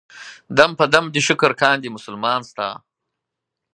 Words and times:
دم 0.57 0.71
په 0.79 0.85
دم 0.93 1.05
دې 1.13 1.21
شکر 1.27 1.51
کاندي 1.61 1.89
مسلمان 1.95 2.39
ستا. 2.49 2.69